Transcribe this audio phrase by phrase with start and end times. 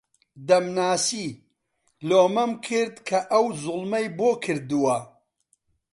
[0.47, 1.27] دەمناسی،
[2.07, 4.97] لۆمەم کرد کە ئەو زوڵمەی بۆ کردووە